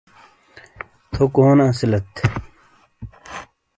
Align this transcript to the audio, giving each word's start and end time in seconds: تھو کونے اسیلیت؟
تھو 1.11 1.23
کونے 1.33 1.65
اسیلیت؟ 1.71 2.11